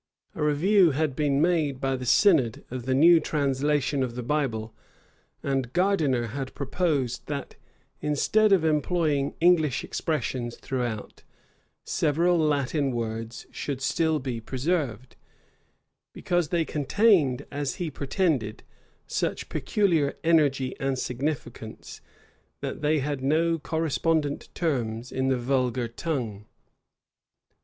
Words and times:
A 0.33 0.41
review 0.43 0.89
had 0.97 1.15
been 1.15 1.39
made 1.43 1.79
by 1.79 1.95
the 1.95 2.07
synod 2.07 2.65
of 2.71 2.87
the 2.87 2.95
new 2.95 3.19
translation 3.19 4.01
of 4.01 4.15
the 4.15 4.23
Bible; 4.23 4.73
and 5.43 5.71
Gardiner 5.73 6.29
had 6.29 6.55
proposed 6.55 7.27
that, 7.27 7.55
instead 8.01 8.51
of 8.51 8.65
employing 8.65 9.35
English 9.39 9.83
expressions 9.83 10.55
throughout, 10.57 11.21
several 11.83 12.39
Latin 12.39 12.89
words 12.91 13.45
should 13.51 13.79
still 13.79 14.17
be 14.17 14.41
preserved; 14.41 15.17
because 16.15 16.47
they 16.49 16.65
contained, 16.65 17.45
as 17.51 17.75
he 17.75 17.91
pretended, 17.91 18.63
such 19.05 19.49
peculiar 19.49 20.17
energy 20.23 20.75
and 20.79 20.97
significance, 20.97 22.01
that 22.61 22.81
they 22.81 22.97
had 23.01 23.21
no 23.21 23.59
correspondent 23.59 24.49
terms 24.55 25.11
in 25.11 25.27
the 25.27 25.37
vulgar 25.37 25.87
tongue. 25.87 26.47